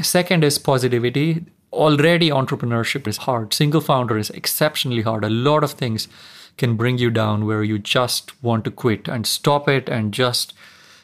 [0.00, 1.44] Second is positivity.
[1.72, 3.52] Already entrepreneurship is hard.
[3.52, 5.22] Single founder is exceptionally hard.
[5.22, 6.08] A lot of things
[6.56, 10.52] can bring you down where you just want to quit and stop it and just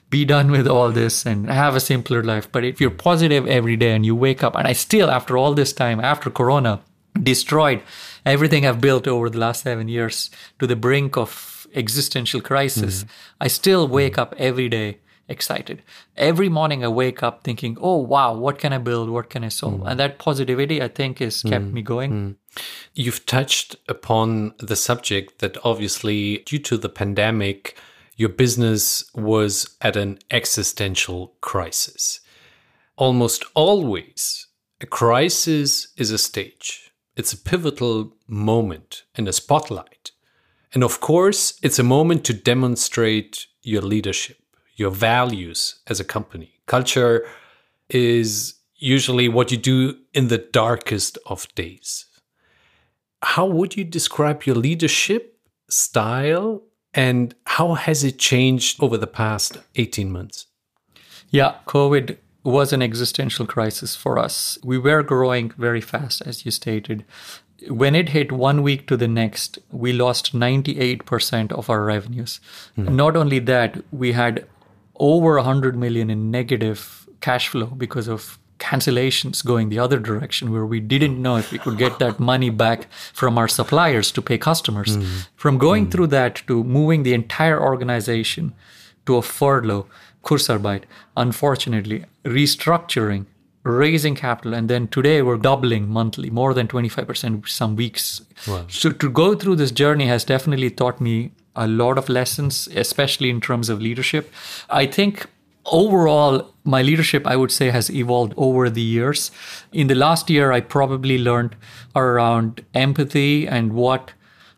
[0.08, 2.50] be done with all this and have a simpler life.
[2.50, 5.54] But if you're positive every day and you wake up, and I still, after all
[5.54, 6.80] this time, after Corona,
[7.20, 7.82] destroyed
[8.24, 13.08] everything I've built over the last seven years to the brink of existential crisis, mm.
[13.40, 15.82] I still wake up every day excited.
[16.16, 19.10] Every morning I wake up thinking, oh, wow, what can I build?
[19.10, 19.80] What can I solve?
[19.80, 19.90] Mm.
[19.90, 21.72] And that positivity, I think, has kept mm.
[21.72, 22.12] me going.
[22.12, 22.62] Mm.
[22.94, 27.76] You've touched upon the subject that obviously, due to the pandemic,
[28.16, 32.20] your business was at an existential crisis.
[32.96, 34.46] Almost always,
[34.80, 40.12] a crisis is a stage, it's a pivotal moment and a spotlight.
[40.72, 44.38] And of course, it's a moment to demonstrate your leadership,
[44.74, 46.60] your values as a company.
[46.66, 47.26] Culture
[47.88, 52.06] is usually what you do in the darkest of days.
[53.22, 56.62] How would you describe your leadership style
[56.96, 60.46] and how has it changed over the past 18 months?
[61.30, 64.58] Yeah, COVID was an existential crisis for us.
[64.64, 67.04] We were growing very fast, as you stated.
[67.68, 72.40] When it hit one week to the next, we lost 98% of our revenues.
[72.78, 72.92] Mm.
[72.92, 74.46] Not only that, we had
[74.98, 80.66] over 100 million in negative cash flow because of cancellations going the other direction where
[80.66, 84.38] we didn't know if we could get that money back from our suppliers to pay
[84.38, 84.96] customers.
[84.96, 85.28] Mm.
[85.36, 85.90] From going mm.
[85.90, 88.54] through that to moving the entire organization
[89.04, 89.86] to a furlough,
[90.24, 90.82] Kurzarbeit,
[91.16, 93.26] unfortunately, restructuring,
[93.62, 98.22] raising capital, and then today we're doubling monthly, more than 25% some weeks.
[98.46, 98.64] Wow.
[98.68, 103.30] So to go through this journey has definitely taught me a lot of lessons, especially
[103.30, 104.32] in terms of leadership.
[104.68, 105.26] I think
[105.70, 109.30] overall, my leadership, I would say, has evolved over the years.
[109.72, 111.56] In the last year, I probably learned
[111.94, 114.12] around empathy and what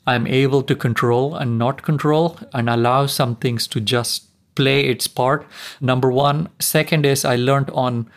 [0.07, 5.07] I'm able to control and not control, and allow some things to just play its
[5.07, 5.47] part.
[5.81, 6.49] Number one.
[6.59, 8.11] Second is I learned on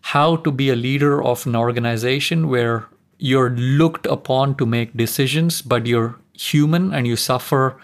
[0.00, 2.86] how to be a leader of an organization where
[3.18, 7.80] you're looked upon to make decisions, but you're human and you suffer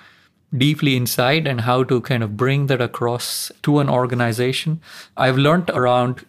[0.57, 4.81] deeply inside and how to kind of bring that across to an organization.
[5.17, 6.25] I've learned around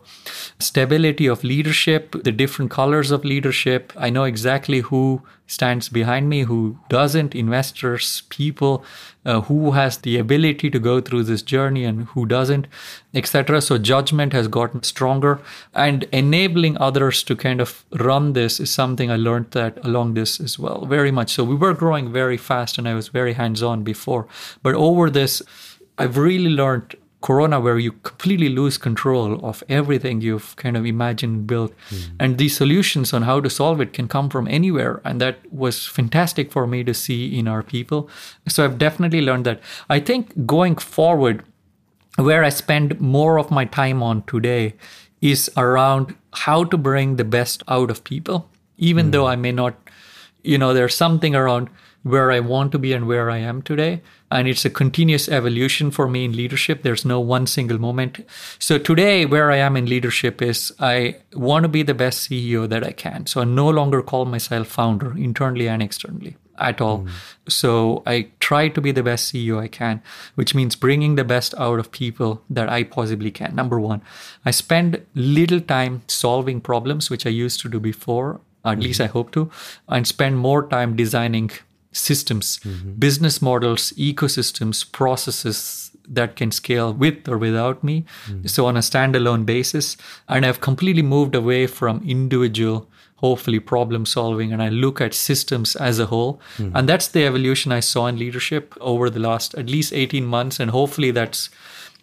[0.60, 3.94] stability of leadership, the different colors of leadership.
[3.96, 8.84] I know exactly who stands behind me, who doesn't, investors, people,
[9.26, 12.68] uh, who has the ability to go through this journey and who doesn't,
[13.14, 13.62] etc.
[13.62, 15.40] So judgment has gotten stronger
[15.74, 20.40] and enabling others to kind of run this is something I learned that along this
[20.40, 21.32] as well, very much.
[21.32, 24.28] So we were growing very fast and I was very hands on before.
[24.62, 25.42] But over this,
[25.98, 31.48] I've really learned corona where you completely lose control of everything you've kind of imagined
[31.48, 32.10] built mm.
[32.20, 35.88] and these solutions on how to solve it can come from anywhere and that was
[35.88, 38.08] fantastic for me to see in our people
[38.48, 41.44] so i've definitely learned that i think going forward
[42.18, 44.74] where i spend more of my time on today
[45.22, 49.76] is around how to bring the best out of people, even though I may not,
[50.44, 51.70] you know, there's something around
[52.04, 54.02] where I want to be and where I am today.
[54.32, 56.82] And it's a continuous evolution for me in leadership.
[56.82, 58.28] There's no one single moment.
[58.60, 62.68] So today, where I am in leadership is I want to be the best CEO
[62.68, 63.28] that I can.
[63.28, 67.00] So I no longer call myself founder internally and externally at all.
[67.00, 67.10] Mm.
[67.48, 70.02] So I try to be the best CEO I can,
[70.36, 73.56] which means bringing the best out of people that I possibly can.
[73.56, 74.02] Number one,
[74.46, 78.82] I spend little time solving problems, which I used to do before, at mm-hmm.
[78.82, 79.52] least I hope to,
[79.88, 81.52] and spend more time designing
[81.96, 82.94] systems, mm-hmm.
[82.94, 88.06] business models, ecosystems, processes that can scale with or without me.
[88.28, 88.48] Mm-hmm.
[88.48, 89.98] So on a standalone basis.
[90.28, 95.76] And I've completely moved away from individual, hopefully problem solving, and I look at systems
[95.76, 96.40] as a whole.
[96.58, 96.76] Mm-hmm.
[96.76, 100.60] And that's the evolution I saw in leadership over the last at least 18 months.
[100.60, 101.50] And hopefully that's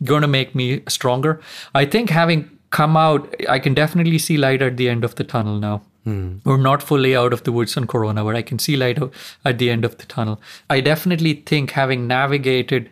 [0.03, 1.41] going to make me stronger.
[1.75, 5.25] I think having come out, I can definitely see light at the end of the
[5.25, 5.83] tunnel now.
[6.05, 8.99] We're not fully out of the woods on Corona, but I can see light
[9.45, 10.41] at the end of the tunnel.
[10.69, 12.91] I definitely think having navigated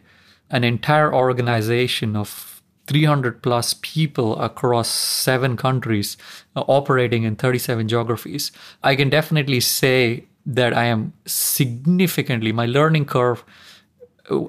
[0.50, 6.16] an entire organization of 300 plus people across seven countries
[6.56, 8.50] uh, operating in 37 geographies,
[8.82, 13.44] I can definitely say that I am significantly, my learning curve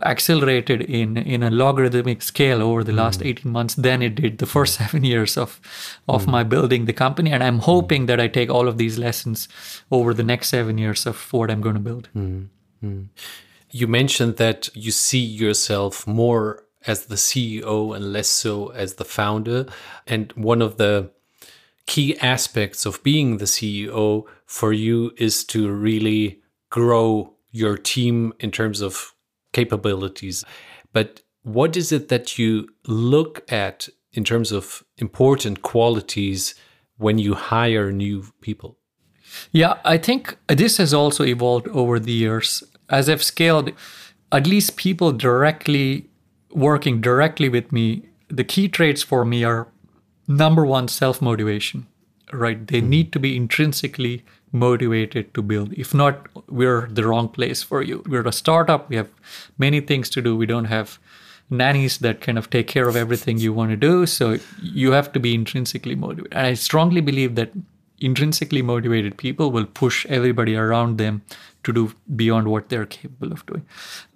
[0.04, 3.28] accelerated in in a logarithmic scale over the last hmm.
[3.28, 4.84] 18 months than it did the first hmm.
[4.84, 5.60] seven years of
[6.08, 6.32] of hmm.
[6.32, 7.32] my building the company.
[7.32, 9.48] And i'm hoping that i take all of these lessons
[9.90, 12.10] over the next seven years of what i'm going to build
[13.74, 19.06] You mentioned that you see yourself more as the CEO and less so as the
[19.06, 19.66] founder.
[20.08, 21.12] And one of the
[21.86, 28.52] key aspects of being the CEO for you is to really grow your team in
[28.52, 29.14] terms of
[29.54, 30.46] capabilities.
[30.94, 36.56] But what is it that you look at in terms of important qualities
[36.98, 38.78] when you hire new people?
[39.52, 42.64] Yeah, I think this has also evolved over the years.
[42.90, 43.72] As I've scaled,
[44.32, 46.10] at least people directly
[46.54, 49.68] working directly with me, the key traits for me are
[50.28, 51.88] number one, self motivation,
[52.34, 52.66] right?
[52.68, 52.90] They hmm.
[52.90, 55.74] need to be intrinsically motivated to build.
[55.74, 58.04] If not, we're the wrong place for you.
[58.08, 59.10] We're a startup, we have
[59.58, 60.36] many things to do.
[60.36, 61.00] We don't have
[61.50, 64.06] nannies that kind of take care of everything you want to do.
[64.06, 66.34] So you have to be intrinsically motivated.
[66.34, 67.52] And I strongly believe that
[68.00, 71.22] intrinsically motivated people will push everybody around them
[71.64, 73.66] to do beyond what they're capable of doing.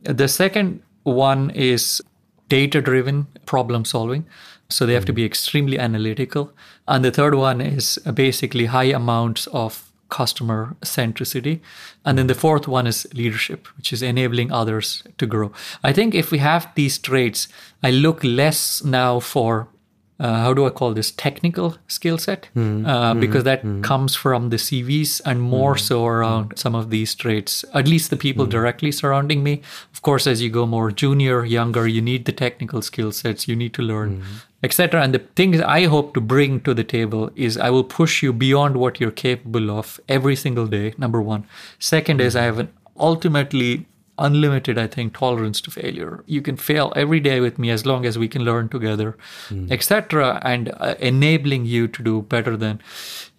[0.04, 2.02] The second one is
[2.50, 4.26] data driven problem solving.
[4.70, 5.18] So they have to hmm.
[5.18, 6.52] be extremely analytical.
[6.88, 11.60] And the third one is uh, basically high amounts of customer centricity.
[12.06, 15.52] And then the fourth one is leadership, which is enabling others to grow.
[15.84, 17.48] I think if we have these traits,
[17.84, 19.68] I look less now for
[20.18, 22.48] uh, how do I call this technical skill set?
[22.54, 22.86] Hmm.
[22.86, 23.20] Uh, hmm.
[23.20, 23.82] because that hmm.
[23.82, 28.18] comes from the CVs and more so around some of these traits, at least the
[28.18, 29.62] people directly surrounding me.
[29.94, 33.56] Of course, as you go more junior, younger, you need the technical skill sets, you
[33.58, 34.24] need to learn,
[34.66, 35.02] etc.
[35.04, 38.32] And the things I hope to bring to the table is I will push you
[38.46, 41.44] beyond what you're capable of every single day, number one.
[41.80, 42.72] Second is I have an
[43.10, 43.86] ultimately
[44.26, 48.06] unlimited i think tolerance to failure you can fail every day with me as long
[48.06, 49.18] as we can learn together
[49.70, 52.80] etc and uh, enabling you to do better than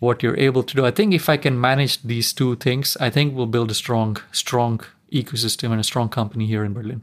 [0.00, 3.08] what you're able to do i think if i can manage these two things i
[3.08, 4.78] think we'll build a strong strong
[5.10, 7.00] ecosystem and a strong company here in berlin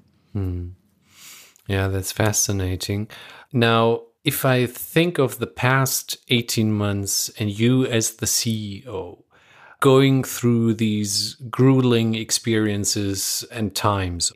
[1.68, 3.08] Yeah, that's fascinating.
[3.52, 9.24] Now, if I think of the past 18 months and you as the CEO,
[9.82, 14.32] going through these grueling experiences and times,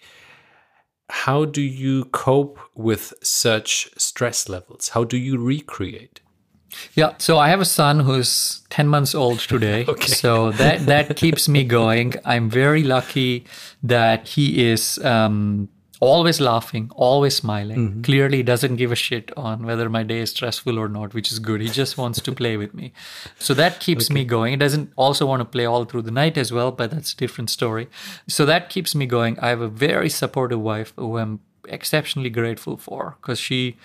[1.10, 4.89] how do you cope with such stress levels?
[4.89, 6.19] How do you recreate?
[6.95, 9.86] Yeah, so I have a son who's 10 months old today.
[9.88, 10.08] Okay.
[10.08, 12.13] So that that keeps me going.
[12.26, 13.45] I'm very lucky
[13.84, 15.69] that he is um,
[16.00, 17.78] always laughing, always smiling.
[17.78, 18.02] Mm-hmm.
[18.02, 21.40] Clearly doesn't give a shit on whether my day is stressful or not, which is
[21.40, 21.62] good.
[21.62, 22.94] He just wants to play with me.
[23.40, 24.52] So that keeps me going.
[24.52, 27.18] He doesn't also want to play all through the night as well, but that's a
[27.18, 27.88] different story.
[28.28, 29.40] So that keeps me going.
[29.40, 33.78] I have a very supportive wife who I'm exceptionally grateful for because she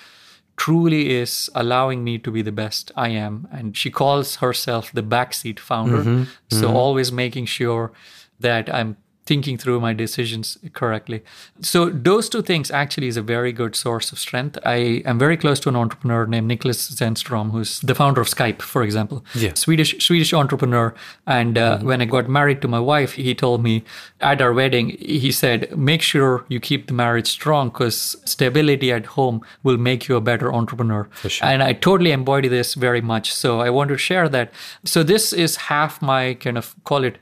[0.57, 3.49] truly is allowing me to be the best I am.
[3.51, 5.99] And she calls herself the backseat founder.
[5.99, 6.25] Mm-hmm.
[6.51, 6.77] So mm-hmm.
[6.77, 7.93] always making sure
[8.39, 11.23] that I'm thinking through my decisions correctly.
[11.61, 14.59] So those two things actually is a very good source of strength.
[14.67, 18.63] I am very close to an entrepreneur named Niklas Zennström, who's the founder of Skype,
[18.63, 19.25] for example.
[19.35, 19.53] Yeah.
[19.55, 20.93] Swedish Swedish entrepreneur.
[21.27, 23.85] And uh, when I got married to my wife, he told me
[24.21, 29.07] at our wedding, he said, make sure you keep the marriage strong because stability at
[29.07, 31.09] home will make you a better entrepreneur.
[31.13, 31.49] For sure.
[31.49, 33.33] And I totally embody this very much.
[33.33, 34.53] So I want to share that.
[34.85, 37.19] So this is half my kind of call it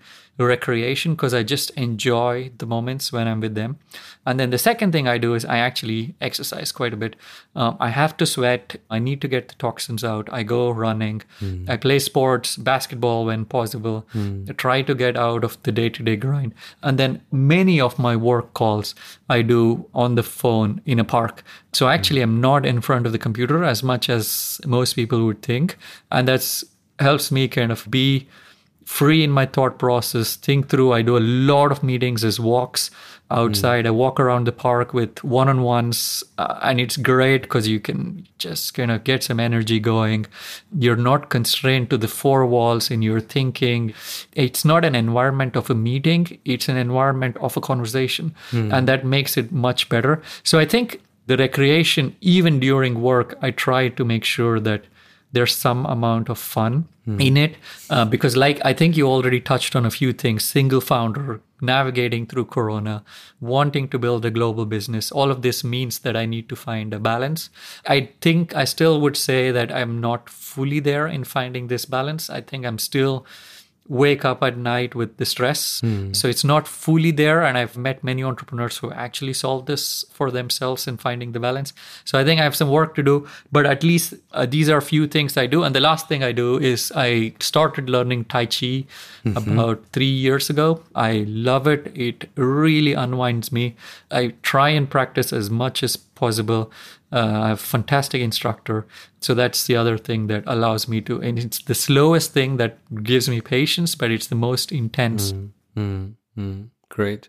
[0.46, 3.78] recreation because I just enjoy the moments when I'm with them.
[4.26, 7.16] And then the second thing I do is I actually exercise quite a bit.
[7.56, 8.76] Um, I have to sweat.
[8.90, 10.28] I need to get the toxins out.
[10.32, 11.22] I go running.
[11.38, 11.64] Hmm.
[11.68, 14.06] I play sports, basketball when possible.
[14.12, 14.44] Hmm.
[14.48, 16.54] I try to get out of the day to day grind.
[16.82, 18.94] And then many of my work calls
[19.28, 21.42] I do on the phone in a park.
[21.72, 21.92] So hmm.
[21.92, 25.76] actually, I'm not in front of the computer as much as most people would think.
[26.10, 26.64] And that's
[27.00, 28.28] helps me kind of be
[28.84, 30.92] free in my thought process, think through.
[30.92, 32.90] I do a lot of meetings as walks
[33.30, 33.86] outside.
[33.86, 37.78] I walk around the park with one on ones, uh, and it's great because you
[37.78, 40.26] can just kind of get some energy going.
[40.76, 43.94] You're not constrained to the four walls in your thinking.
[44.32, 48.34] It's not an environment of a meeting, it's an environment of a conversation,
[48.72, 50.20] and that makes it much better.
[50.42, 54.84] So I think the recreation, even during work, I try to make sure that
[55.32, 56.86] there's some amount of fun
[57.18, 57.56] in it
[57.88, 62.24] uh, because like i think you already touched on a few things single founder navigating
[62.24, 63.02] through corona
[63.40, 66.94] wanting to build a global business all of this means that i need to find
[66.94, 67.50] a balance.
[67.86, 72.30] I think i still would say that i'm not fully there in finding this balance.
[72.30, 73.26] I think i'm still
[73.90, 75.82] wake up at night with the stress.
[76.12, 77.42] So it's not fully there.
[77.42, 81.72] And I've met many entrepreneurs who actually solved this for themselves in finding the balance.
[82.04, 84.78] So I think I have some work to do, but at least uh, these are
[84.78, 85.64] a few things I do.
[85.64, 88.84] And the last thing I do is I started learning Tai Chi
[89.24, 90.82] about three years ago.
[90.94, 91.90] I love it.
[91.94, 93.74] It really unwinds me.
[94.12, 96.70] I try and practice as much as possible.
[97.12, 98.86] Uh, I have a fantastic instructor.
[99.20, 102.78] So that's the other thing that allows me to, and it's the slowest thing that
[103.02, 105.32] gives me patience, but it's the most intense.
[106.88, 107.28] Great.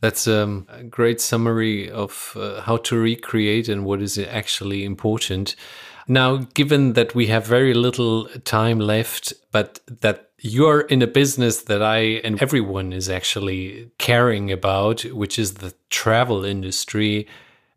[0.00, 5.56] That's um, a great summary of uh, how to recreate and what is actually important.
[6.08, 11.62] Now, given that we have very little time left, but that you're in a business
[11.64, 17.28] that I and everyone is actually caring about, which is the travel industry,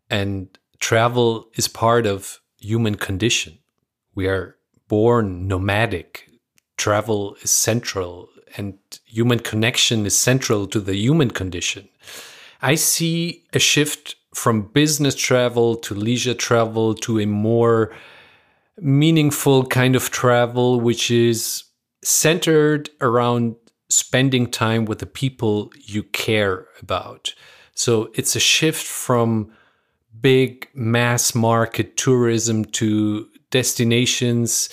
[0.08, 0.48] and
[0.78, 3.58] travel is part of human condition.
[4.14, 4.56] We are
[4.88, 6.28] born nomadic.
[6.76, 11.88] Travel is central, and human connection is central to the human condition.
[12.62, 17.94] I see a shift from business travel to leisure travel to a more
[18.78, 21.64] meaningful kind of travel, which is
[22.02, 23.56] centered around
[23.88, 27.34] spending time with the people you care about.
[27.74, 29.52] So it's a shift from
[30.20, 34.68] big mass market tourism to destinations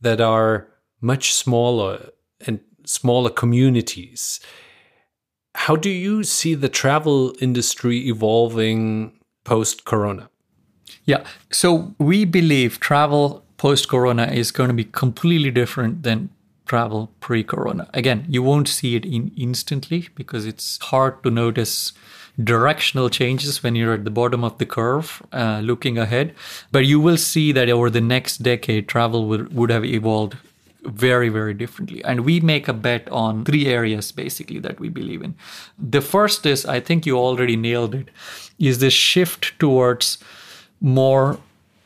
[0.00, 0.68] that are
[1.00, 2.10] much smaller
[2.46, 4.40] and smaller communities.
[5.54, 9.12] How do you see the travel industry evolving
[9.44, 10.28] post corona?
[11.04, 11.24] Yeah.
[11.50, 16.30] So we believe travel post corona is going to be completely different than
[16.66, 17.88] travel pre corona.
[17.94, 21.92] Again, you won't see it in instantly because it's hard to notice
[22.42, 26.34] directional changes when you're at the bottom of the curve uh, looking ahead.
[26.72, 30.36] But you will see that over the next decade, travel would, would have evolved
[30.84, 35.22] very very differently and we make a bet on three areas basically that we believe
[35.22, 35.34] in
[35.78, 38.08] the first is i think you already nailed it
[38.58, 40.18] is this shift towards
[40.80, 41.38] more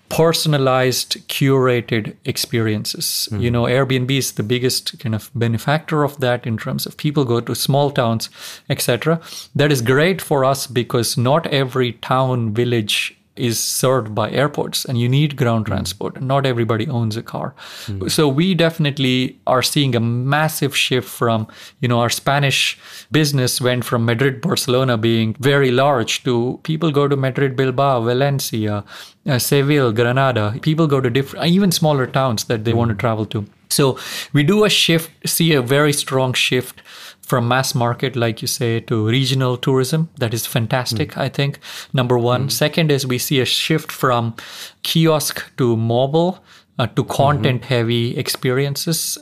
[0.08, 3.28] personalized curated experiences.
[3.30, 3.52] You hmm.
[3.52, 7.40] know airbnb is the biggest kind of benefactor of that in terms of people go
[7.40, 8.30] to small towns
[8.70, 9.20] etc
[9.54, 14.98] that is great for us because not every town village is served by airports and
[14.98, 15.72] you need ground hmm.
[15.72, 16.20] transport.
[16.20, 17.54] Not everybody owns a car.
[17.86, 18.08] Hmm.
[18.08, 21.46] So we definitely are seeing a massive shift from
[21.80, 22.78] you know our spanish
[23.12, 28.84] business went from madrid barcelona being very large to people go to madrid bilbao valencia
[29.28, 30.58] uh, seville granada.
[30.62, 32.78] People go to different even smaller towns that they hmm.
[32.78, 33.46] want to travel to.
[33.70, 33.98] So
[34.32, 36.82] we do a shift see a very strong shift
[37.28, 40.08] from mass market, like you say, to regional tourism.
[40.16, 41.20] That is fantastic, hmm.
[41.20, 41.58] I think.
[41.92, 42.44] Number one.
[42.44, 42.48] Hmm.
[42.48, 44.34] Second is we see a shift from
[44.82, 46.42] kiosk to mobile
[46.78, 47.74] uh, to content mm-hmm.
[47.74, 49.18] heavy experiences.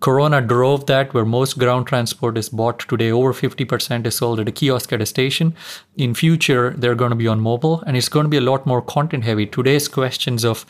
[0.00, 3.10] Corona drove that where most ground transport is bought today.
[3.10, 5.54] Over 50% is sold at a kiosk at a station.
[5.96, 8.64] In future, they're going to be on mobile and it's going to be a lot
[8.64, 9.46] more content heavy.
[9.46, 10.64] Today's questions of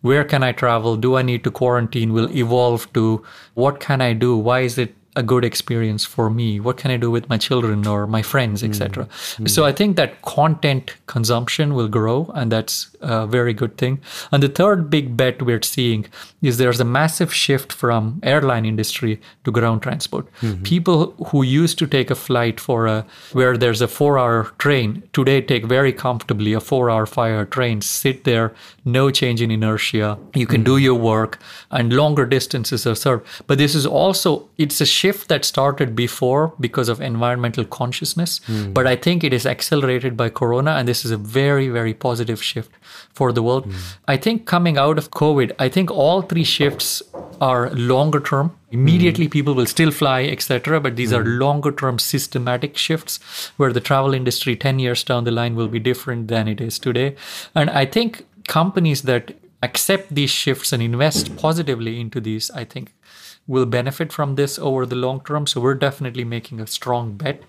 [0.00, 0.96] where can I travel?
[0.96, 3.24] Do I need to quarantine will evolve to
[3.54, 4.36] what can I do?
[4.36, 6.60] Why is it a good experience for me?
[6.60, 9.06] What can I do with my children or my friends, etc.?
[9.06, 9.50] Mm.
[9.50, 9.76] So I mm.
[9.76, 14.00] think that content consumption will grow, and that's a very good thing.
[14.32, 16.06] And the third big bet we're seeing
[16.42, 20.26] is there's a massive shift from airline industry to ground transport.
[20.40, 20.62] Mm-hmm.
[20.62, 25.40] People who used to take a flight for a where there's a four-hour train today
[25.40, 28.54] take very comfortably a four-hour, five-hour train, sit there,
[28.84, 30.18] no change in inertia.
[30.34, 30.74] You can mm-hmm.
[30.74, 31.38] do your work,
[31.70, 33.26] and longer distances are served.
[33.46, 38.40] But this is also it's a shift that started before because of environmental consciousness.
[38.46, 38.74] Mm.
[38.74, 42.42] But I think it is accelerated by Corona, and this is a very, very positive
[42.42, 42.70] shift
[43.12, 43.64] for the world.
[43.64, 43.76] Hmm.
[44.08, 47.02] I think coming out of COVID, I think all three shifts
[47.40, 48.56] are longer term.
[48.70, 49.32] Immediately, hmm.
[49.32, 50.80] people will still fly, etc.
[50.80, 51.38] But these are hmm.
[51.38, 53.20] longer term systematic shifts
[53.56, 56.78] where the travel industry 10 years down the line will be different than it is
[56.78, 57.16] today.
[57.54, 62.92] And I think companies that accept these shifts and invest positively into these, I think,
[63.46, 65.46] will benefit from this over the long term.
[65.46, 67.42] So we're definitely making a strong bet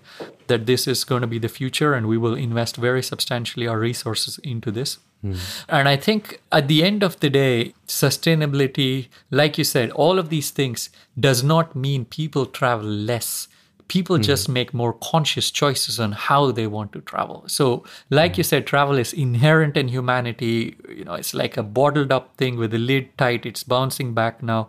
[0.46, 3.78] that this is going to be the future and we will invest very substantially our
[3.78, 4.98] resources into this.
[5.22, 5.34] Hmm.
[5.68, 10.28] And I think at the end of the day, sustainability, like you said, all of
[10.28, 13.48] these things does not mean people travel less.
[13.88, 14.22] People hmm.
[14.22, 17.44] just make more conscious choices on how they want to travel.
[17.46, 18.40] So, like hmm.
[18.40, 20.76] you said, travel is inherent in humanity.
[20.88, 23.44] You know, it's like a bottled up thing with the lid tight.
[23.44, 24.68] It's bouncing back now.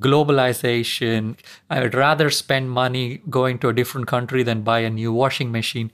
[0.00, 1.36] Globalization.
[1.70, 5.50] I would rather spend money going to a different country than buy a new washing
[5.52, 5.90] machine.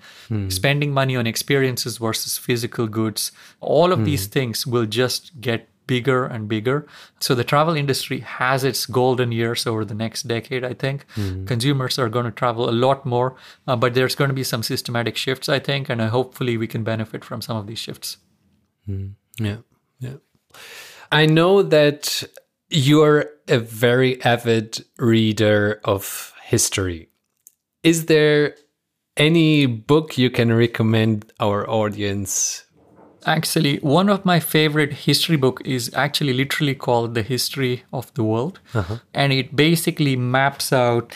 [0.51, 3.33] Spending money on experiences versus physical goods.
[3.61, 6.87] All of these things will just get bigger and bigger.
[7.21, 11.05] So the travel industry has its golden years over the next decade, I think.
[11.47, 13.37] Consumers are going to travel a lot more,
[13.67, 16.67] uh, but there's going to be some systematic shifts, I think, and uh, hopefully we
[16.67, 18.17] can benefit from some of these shifts.
[19.39, 19.57] Yeah,
[20.01, 20.17] yeah.
[21.13, 22.23] I know that
[22.71, 27.09] you're a very avid reader of history.
[27.83, 28.57] Is there
[29.17, 32.65] any book you can recommend our audience?
[33.27, 38.25] Actually, one of my favorite history book is actually literally called The History of the
[38.25, 38.61] World.
[38.75, 38.99] Uh-huh.
[39.15, 41.15] And it basically maps out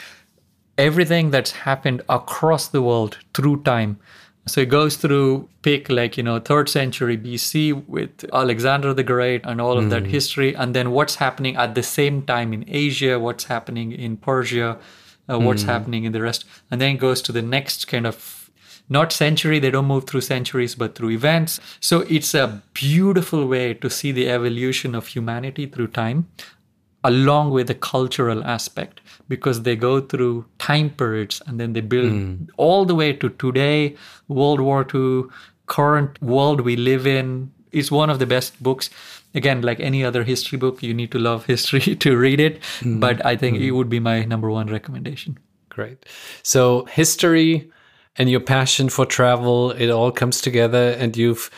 [0.78, 3.98] everything that's happened across the world through time.
[4.48, 9.42] So it goes through pick like, you know, third century BC with Alexander the Great
[9.44, 10.54] and all of that history.
[10.54, 14.78] And then what's happening at the same time in Asia, what's happening in Persia,
[15.30, 16.44] uh, what's happening in the rest.
[16.70, 18.38] And then it goes to the next kind of
[18.88, 23.74] not century they don't move through centuries but through events so it's a beautiful way
[23.74, 26.26] to see the evolution of humanity through time
[27.04, 32.10] along with the cultural aspect because they go through time periods and then they build
[32.10, 32.44] hmm.
[32.56, 33.96] all the way to today.
[34.26, 35.24] World war ii
[35.66, 38.90] current world we live in is one of the best books.
[39.34, 42.98] Again like any other history book you need to love history to read it hmm.
[42.98, 43.62] but i think hmm.
[43.62, 45.38] it would be my number one recommendation.
[45.78, 46.06] Great.
[46.42, 47.70] So, history
[48.16, 51.52] and your passion for travel, it all comes together, and you've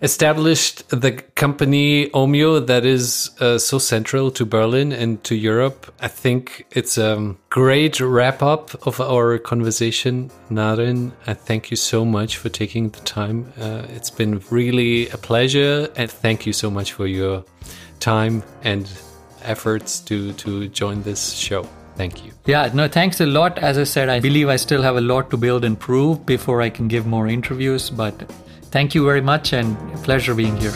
[0.00, 5.92] established the company Omio that is uh, so central to Berlin and to Europe.
[6.00, 11.12] I think it's a great wrap up of our conversation, Naren.
[11.26, 13.52] I thank you so much for taking the time.
[13.60, 17.44] Uh, it's been really a pleasure, and thank you so much for your
[18.00, 18.88] time and
[19.42, 21.66] efforts to to join this show.
[21.96, 22.30] Thank you.
[22.46, 23.58] Yeah, no, thanks a lot.
[23.58, 26.62] As I said, I believe I still have a lot to build and prove before
[26.62, 27.90] I can give more interviews.
[27.90, 28.30] But
[28.70, 30.72] thank you very much and a pleasure being here.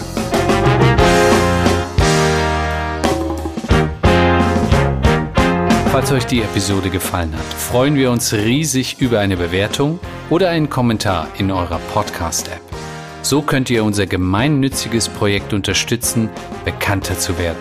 [5.93, 10.71] Falls euch die Episode gefallen hat, freuen wir uns riesig über eine Bewertung oder einen
[10.71, 12.63] Kommentar in eurer Podcast-App.
[13.21, 16.31] So könnt ihr unser gemeinnütziges Projekt unterstützen,
[16.65, 17.61] bekannter zu werden.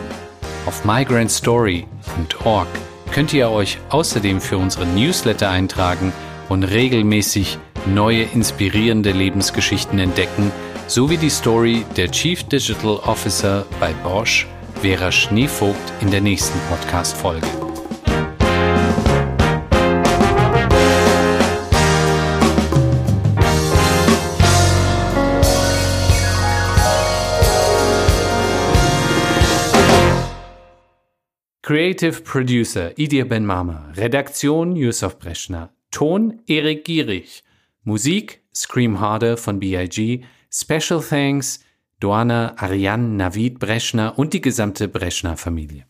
[0.66, 2.68] Auf migrantstory.org
[3.12, 6.14] könnt ihr euch außerdem für unsere Newsletter eintragen
[6.48, 10.52] und regelmäßig neue inspirierende Lebensgeschichten entdecken,
[10.88, 14.48] sowie die Story der Chief Digital Officer bei Bosch,
[14.82, 17.48] Vera Schneevogt, in der nächsten Podcast-Folge.
[31.64, 37.44] Creative Producer Idir Ben Mama, Redaktion Yusuf Breschner, Ton Erik Gierig,
[37.84, 41.64] Musik Scream Harder von BIG, Special Thanks
[42.00, 45.86] Doana Ariane Navid Breschner und die gesamte Breschner Familie.